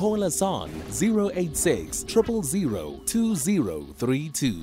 [0.00, 4.56] Call us on 086 000 2032.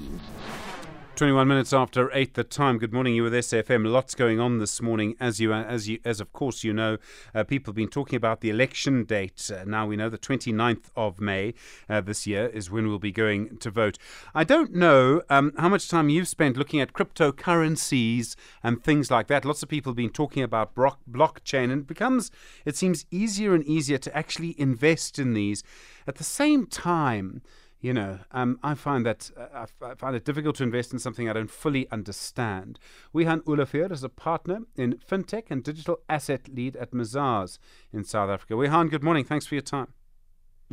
[1.17, 2.77] 21 minutes after 8 the time.
[2.77, 3.16] Good morning.
[3.16, 3.87] You with SAfm.
[3.87, 5.16] Lots going on this morning.
[5.19, 7.00] As you, as you, as of course you know,
[7.33, 9.50] uh, people have been talking about the election date.
[9.52, 11.55] Uh, now we know the 29th of May
[11.90, 13.98] uh, this year is when we'll be going to vote.
[14.36, 19.26] I don't know um, how much time you've spent looking at cryptocurrencies and things like
[19.26, 19.44] that.
[19.44, 22.30] Lots of people have been talking about blockchain, and it becomes,
[22.63, 25.63] it seems, easier and easier to actually invest in these.
[26.05, 27.41] At the same time,
[27.80, 31.30] you know, um, I find that uh, I find it difficult to invest in something
[31.30, 32.80] I don't fully understand.
[33.13, 37.59] Wiehann Olivier is a partner in fintech and digital asset lead at Mazars
[37.94, 38.55] in South Africa.
[38.55, 39.23] Wiehann, good morning.
[39.23, 39.94] Thanks for your time.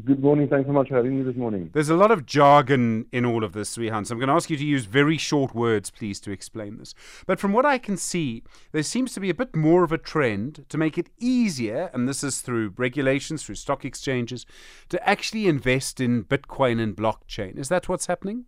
[0.02, 0.48] Good morning.
[0.48, 1.70] Thanks so much for having me this morning.
[1.72, 4.50] There's a lot of jargon in all of this, Wiehann, so I'm going to ask
[4.50, 6.96] you to use very short words, please, to explain this.
[7.26, 9.98] But from what I can see, there seems to be a bit more of a
[9.98, 14.46] trend to make it easier, and this is through regulations, through stock exchanges,
[14.88, 17.56] to actually invest in Bitcoin and blockchain.
[17.56, 18.46] Is that what's happening?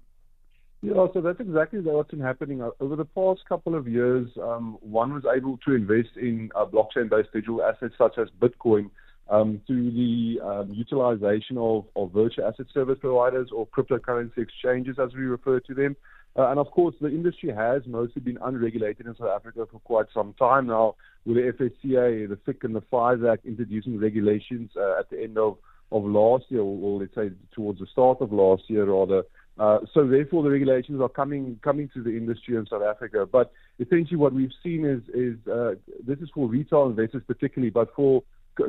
[0.83, 2.61] Yeah, so that's exactly what's been happening.
[2.61, 6.67] Uh, over the past couple of years, um, one was able to invest in uh,
[6.67, 8.91] blockchain based digital assets such as Bitcoin
[9.29, 15.13] um, through the um, utilization of, of virtual asset service providers or cryptocurrency exchanges, as
[15.15, 15.97] we refer to them.
[16.39, 20.07] Uh, and of course, the industry has mostly been unregulated in South Africa for quite
[20.13, 24.99] some time now, with the FSCA, the FIC, and the FAIS Act introducing regulations uh,
[24.99, 25.57] at the end of,
[25.91, 29.23] of last year, or, or, let's say towards the start of last year, rather.
[29.59, 33.25] Uh, so therefore, the regulations are coming coming to the industry in South Africa.
[33.25, 37.89] But essentially, what we've seen is is uh, this is for retail investors particularly, but
[37.97, 38.23] for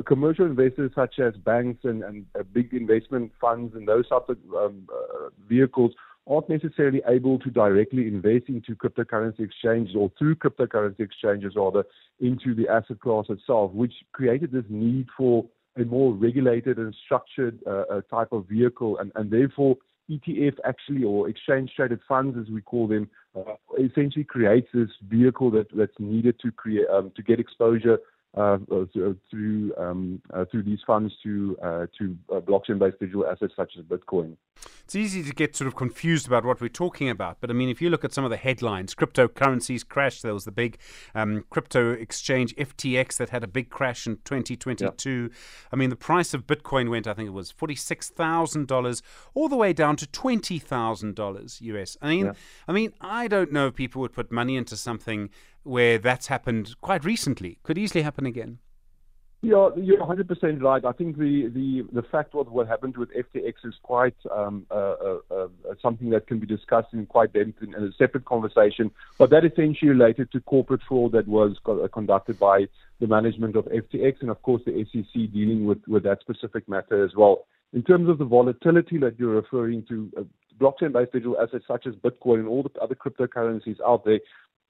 [0.06, 4.36] commercial investors such as banks and, and uh, big investment funds and those types of
[4.54, 5.92] um, uh, vehicles
[6.26, 11.84] aren't necessarily able to directly invest into cryptocurrency exchanges or through cryptocurrency exchanges rather
[12.20, 15.44] into the asset class itself, which created this need for
[15.78, 19.76] a more regulated and structured uh, uh type of vehicle, and, and therefore
[20.10, 25.50] ETF actually or exchange traded funds as we call them uh, essentially creates this vehicle
[25.50, 27.98] that, that's needed to create um, to get exposure
[28.36, 31.56] Uh, uh, uh, through um, uh, through these funds to
[31.98, 34.36] to blockchain-based digital assets such as Bitcoin.
[34.88, 37.68] It's easy to get sort of confused about what we're talking about, but I mean,
[37.68, 40.22] if you look at some of the headlines, cryptocurrencies crash.
[40.22, 40.78] There was the big
[41.14, 45.28] um, crypto exchange FTX that had a big crash in 2022.
[45.70, 49.02] I mean, the price of Bitcoin went, I think it was forty-six thousand dollars,
[49.34, 51.98] all the way down to twenty thousand dollars US.
[52.00, 52.32] I mean, yeah.
[52.66, 55.28] I mean, I don't know if people would put money into something
[55.64, 57.58] where that's happened quite recently.
[57.62, 58.60] Could easily happen again.
[59.40, 60.84] Yeah, you're 100% right.
[60.84, 64.74] I think the, the, the fact of what happened with FTX is quite um, uh,
[64.74, 65.46] uh, uh,
[65.80, 68.90] something that can be discussed in quite depth in, in, a separate conversation.
[69.16, 72.66] But that essentially related to corporate fraud that was co- uh, conducted by
[72.98, 77.04] the management of FTX and, of course, the SEC dealing with, with that specific matter
[77.04, 77.46] as well.
[77.72, 80.22] In terms of the volatility that you're referring to, uh,
[80.58, 84.18] blockchain-based digital assets such as Bitcoin and all the other cryptocurrencies out there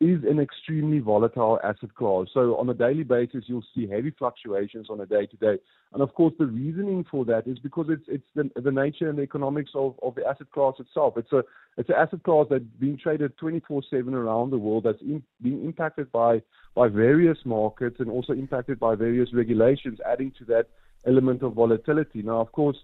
[0.01, 2.27] is an extremely volatile asset class.
[2.33, 5.59] So on a daily basis, you'll see heavy fluctuations on a day to day.
[5.93, 9.19] And of course, the reasoning for that is because it's it's the, the nature and
[9.19, 11.15] the economics of, of the asset class itself.
[11.17, 11.43] It's a
[11.77, 14.85] it's an asset class that's being traded 24/7 around the world.
[14.85, 16.43] That's in, being impacted by
[16.77, 20.67] by various markets and also impacted by various regulations, adding to that
[21.07, 22.23] element of volatility.
[22.23, 22.77] Now, of course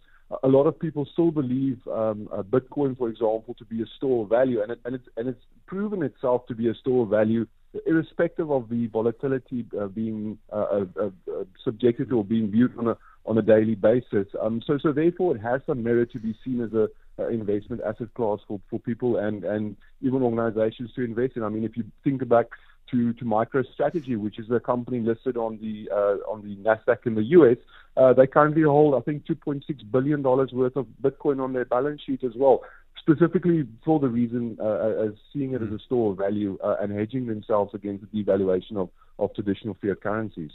[0.43, 4.25] a lot of people still believe um, uh, Bitcoin, for example, to be a store
[4.25, 7.11] of value, and, it, and it's and it's proven itself to be a store of
[7.11, 7.47] value,
[7.87, 12.77] irrespective of the volatility uh, being uh, uh, uh, uh subjected to or being viewed
[12.79, 12.97] on a
[13.27, 14.27] on a daily basis.
[14.41, 16.89] Um, so so therefore, it has some merit to be seen as a
[17.31, 21.45] investment asset class for, for people and, and even organizations to invest in.
[21.45, 22.47] I mean, if you think back
[22.91, 27.15] to, to MicroStrategy, which is a company listed on the uh, on the Nasdaq in
[27.15, 27.57] the US.
[27.97, 32.03] Uh, they currently hold, I think, 2.6 billion dollars worth of Bitcoin on their balance
[32.03, 32.63] sheet as well,
[32.99, 36.93] specifically for the reason uh, as seeing it as a store of value uh, and
[36.93, 40.53] hedging themselves against the devaluation of, of traditional fiat currencies.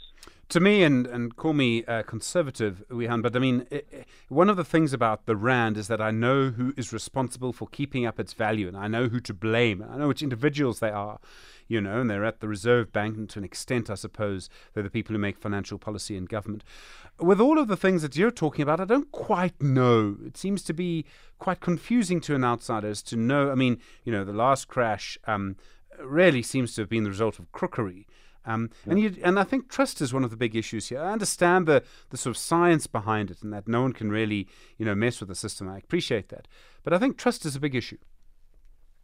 [0.50, 4.56] To me, and, and call me uh, conservative, Wiehann, but I mean, it, one of
[4.56, 8.18] the things about the Rand is that I know who is responsible for keeping up
[8.18, 11.20] its value, and I know who to blame, I know which individuals they are
[11.70, 14.82] you know, and they're at the Reserve Bank, and to an extent, I suppose, they're
[14.82, 16.64] the people who make financial policy in government.
[17.20, 20.16] With all of the things that you're talking about, I don't quite know.
[20.26, 21.04] It seems to be
[21.38, 23.52] quite confusing to an outsider as to know.
[23.52, 25.54] I mean, you know, the last crash um,
[26.02, 28.08] really seems to have been the result of crookery.
[28.44, 28.90] Um, yeah.
[28.90, 31.00] And you, and I think trust is one of the big issues here.
[31.00, 34.48] I understand the the sort of science behind it, and that no one can really
[34.78, 35.68] you know mess with the system.
[35.68, 36.48] I appreciate that,
[36.82, 37.98] but I think trust is a big issue.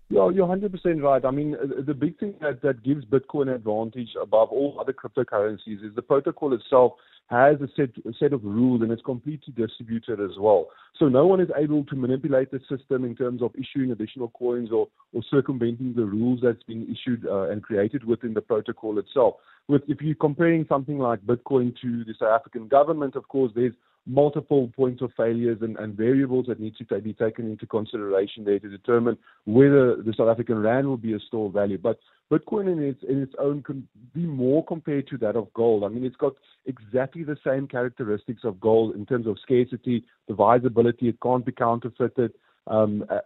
[0.09, 1.25] Yeah, you're 100% right.
[1.25, 5.85] I mean, uh, the big thing that, that gives Bitcoin advantage above all other cryptocurrencies
[5.85, 6.93] is the protocol itself
[7.29, 10.69] has a set a set of rules and it's completely distributed as well.
[10.97, 14.71] So no one is able to manipulate the system in terms of issuing additional coins
[14.71, 19.35] or, or circumventing the rules that's been issued uh, and created within the protocol itself.
[19.67, 23.75] With if you're comparing something like Bitcoin to the South African government, of course, there's
[24.07, 28.59] multiple points of failures and, and variables that need to be taken into consideration there
[28.59, 31.79] to determine whether the South African rand will be a store of value.
[31.79, 31.99] But
[32.31, 35.85] Bitcoin in its in its own can be more compared to that of gold.
[35.85, 36.35] I mean, it's got
[36.67, 41.09] exactly the same characteristics of gold in terms of scarcity, divisibility.
[41.09, 42.33] It can't be counterfeited.
[42.69, 43.21] Um, uh,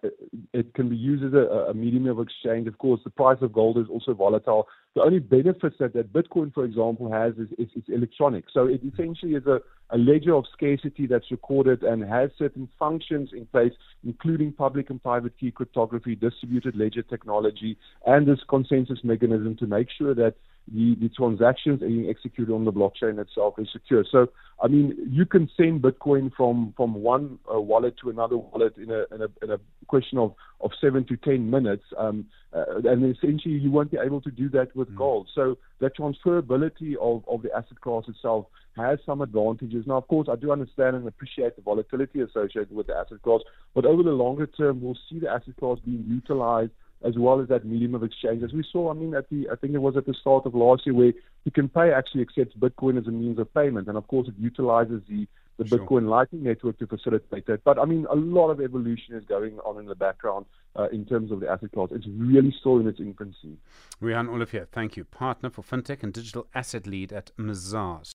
[0.52, 2.68] it can be used as a, a, medium of exchange.
[2.68, 4.68] Of course, the price of gold is also volatile.
[4.94, 8.44] The only benefits that, that Bitcoin, for example, has is, is it's electronic.
[8.52, 9.60] So it essentially is a,
[9.90, 13.72] a ledger of scarcity that's recorded and has certain functions in place,
[14.04, 19.88] including public and private key cryptography, distributed ledger technology, and this consensus mechanism to make
[19.96, 20.34] sure that
[20.72, 24.04] the, the transactions being executed on the blockchain itself is secure.
[24.10, 24.28] So,
[24.62, 28.90] I mean, you can send Bitcoin from from one uh, wallet to another wallet in
[28.90, 33.04] a, in a in a question of of seven to ten minutes, um, uh, and
[33.16, 34.96] essentially you won't be able to do that with mm.
[34.96, 35.28] gold.
[35.34, 38.46] So the transferability of of the asset class itself
[38.76, 39.86] has some advantages.
[39.86, 43.40] Now, of course, I do understand and appreciate the volatility associated with the asset class,
[43.74, 46.70] but over the longer term, we'll see the asset class being utilized
[47.04, 48.42] as well as that medium of exchange.
[48.42, 50.54] As we saw, I mean, at the I think it was at the start of
[50.54, 51.12] last year where
[51.44, 54.34] Pick n Pay actually accepts Bitcoin as a means of payment, and of course it
[54.38, 55.26] utilizes the
[55.58, 55.78] the sure.
[55.78, 57.62] Bitcoin Lightning Network to facilitate that.
[57.64, 61.04] But I mean, a lot of evolution is going on in the background uh, in
[61.04, 61.88] terms of the asset class.
[61.92, 63.58] It's really still in its infancy.
[64.02, 65.04] Wiehann Olivier, thank you.
[65.04, 68.12] Partner for FinTech and Digital Asset Lead at Mazars.